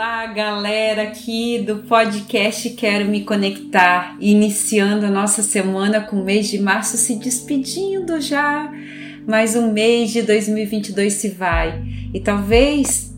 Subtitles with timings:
[0.00, 6.48] Olá, galera aqui do podcast Quero Me Conectar, iniciando a nossa semana com o mês
[6.48, 8.72] de março se despedindo já.
[9.28, 11.84] Mais um mês de 2022 se vai
[12.14, 13.14] e talvez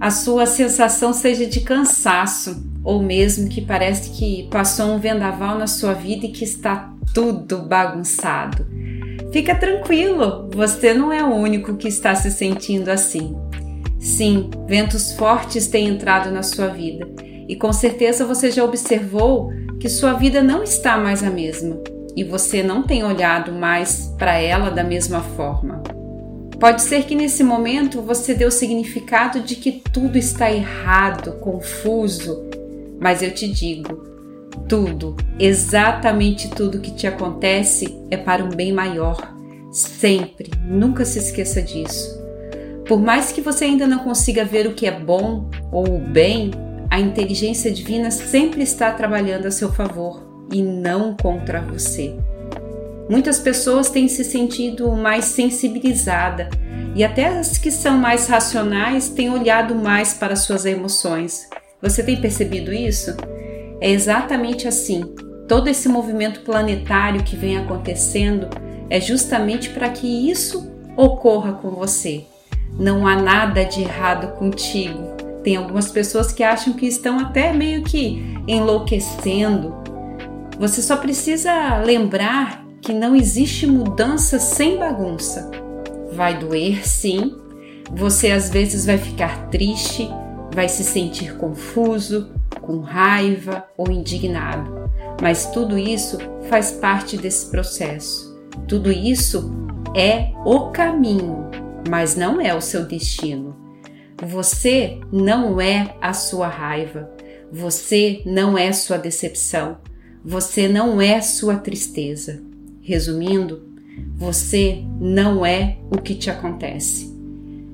[0.00, 5.68] a sua sensação seja de cansaço ou mesmo que parece que passou um vendaval na
[5.68, 8.66] sua vida e que está tudo bagunçado.
[9.32, 13.36] Fica tranquilo, você não é o único que está se sentindo assim.
[14.04, 17.08] Sim, ventos fortes têm entrado na sua vida
[17.48, 19.50] e com certeza você já observou
[19.80, 21.80] que sua vida não está mais a mesma
[22.14, 25.82] e você não tem olhado mais para ela da mesma forma.
[26.60, 32.44] Pode ser que nesse momento você dê o significado de que tudo está errado, confuso,
[33.00, 34.04] mas eu te digo,
[34.68, 39.34] tudo, exatamente tudo que te acontece é para um bem maior.
[39.72, 42.22] Sempre, nunca se esqueça disso.
[42.86, 46.50] Por mais que você ainda não consiga ver o que é bom ou o bem,
[46.90, 52.14] a inteligência divina sempre está trabalhando a seu favor e não contra você.
[53.08, 56.48] Muitas pessoas têm se sentido mais sensibilizada
[56.94, 61.48] e até as que são mais racionais têm olhado mais para suas emoções.
[61.82, 63.16] Você tem percebido isso?
[63.80, 65.02] É exatamente assim.
[65.48, 68.48] Todo esse movimento planetário que vem acontecendo
[68.88, 72.24] é justamente para que isso ocorra com você.
[72.78, 75.14] Não há nada de errado contigo.
[75.42, 79.74] Tem algumas pessoas que acham que estão até meio que enlouquecendo.
[80.58, 85.50] Você só precisa lembrar que não existe mudança sem bagunça.
[86.12, 87.36] Vai doer, sim.
[87.92, 90.08] Você às vezes vai ficar triste,
[90.54, 94.90] vai se sentir confuso, com raiva ou indignado.
[95.20, 98.34] Mas tudo isso faz parte desse processo.
[98.66, 99.50] Tudo isso
[99.94, 103.56] é o caminho mas não é o seu destino.
[104.22, 107.10] Você não é a sua raiva,
[107.50, 109.78] você não é sua decepção,
[110.24, 112.42] você não é sua tristeza.
[112.80, 113.68] Resumindo,
[114.16, 117.12] você não é o que te acontece.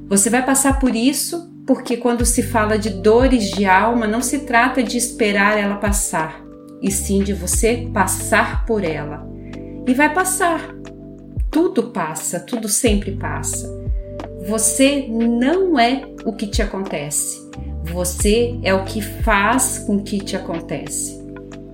[0.09, 4.41] Você vai passar por isso porque, quando se fala de dores de alma, não se
[4.41, 6.43] trata de esperar ela passar,
[6.82, 9.25] e sim de você passar por ela.
[9.87, 10.75] E vai passar.
[11.49, 13.79] Tudo passa, tudo sempre passa.
[14.46, 17.48] Você não é o que te acontece.
[17.84, 21.20] Você é o que faz com que te acontece.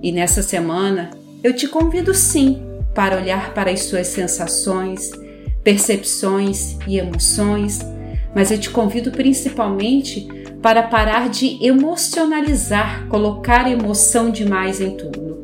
[0.03, 1.11] E nessa semana
[1.41, 2.61] eu te convido sim
[2.93, 5.11] para olhar para as suas sensações,
[5.63, 7.79] percepções e emoções,
[8.35, 10.27] mas eu te convido principalmente
[10.61, 15.37] para parar de emocionalizar, colocar emoção demais em tudo.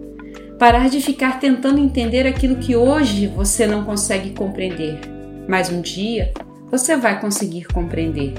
[0.60, 5.00] Parar de ficar tentando entender aquilo que hoje você não consegue compreender,
[5.48, 6.34] mas um dia
[6.74, 8.34] você vai conseguir compreender.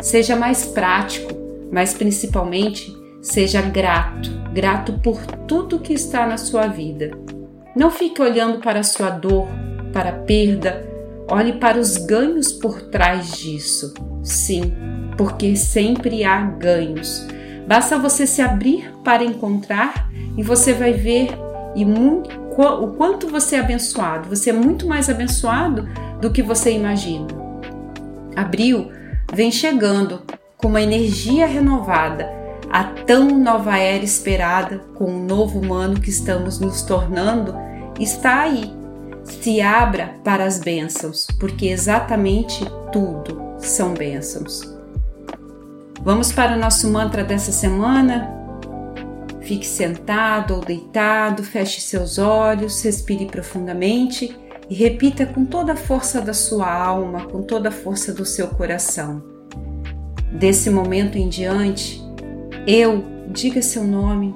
[0.00, 1.34] Seja mais prático,
[1.72, 7.10] mas principalmente seja grato, grato por tudo que está na sua vida.
[7.74, 9.48] Não fique olhando para a sua dor,
[9.92, 10.86] para a perda,
[11.28, 13.92] olhe para os ganhos por trás disso.
[14.22, 14.72] Sim,
[15.18, 17.26] porque sempre há ganhos.
[17.66, 21.30] Basta você se abrir para encontrar e você vai ver
[21.74, 24.28] e muito, o quanto você é abençoado.
[24.28, 25.88] Você é muito mais abençoado
[26.20, 27.45] do que você imagina.
[28.36, 28.92] Abril
[29.32, 30.22] vem chegando
[30.58, 32.30] com uma energia renovada,
[32.70, 37.54] a tão nova era esperada com o novo humano que estamos nos tornando
[37.98, 38.70] está aí.
[39.24, 44.60] Se abra para as bênçãos, porque exatamente tudo são bênçãos.
[46.02, 48.30] Vamos para o nosso mantra dessa semana?
[49.40, 54.36] Fique sentado ou deitado, feche seus olhos, respire profundamente
[54.68, 58.48] e repita com toda a força da sua alma, com toda a força do seu
[58.48, 59.22] coração.
[60.32, 62.02] Desse momento em diante,
[62.66, 64.34] eu, diga seu nome,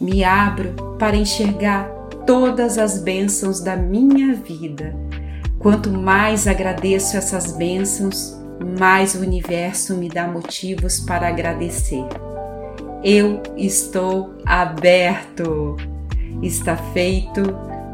[0.00, 1.88] me abro para enxergar
[2.26, 4.94] todas as bênçãos da minha vida.
[5.58, 8.36] Quanto mais agradeço essas bênçãos,
[8.78, 12.04] mais o universo me dá motivos para agradecer.
[13.02, 15.76] Eu estou aberto.
[16.42, 17.42] Está feito.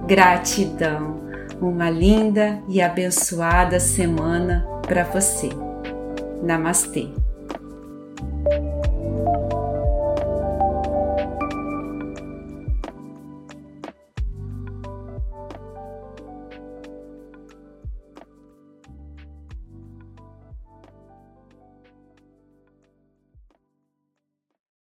[0.06, 1.22] Gratidão
[1.60, 5.48] uma linda e abençoada semana para você.
[6.42, 7.08] Namastê!